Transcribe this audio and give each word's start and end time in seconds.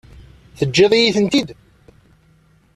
Teǧǧiḍ-iyi-tent-id? 0.57 1.47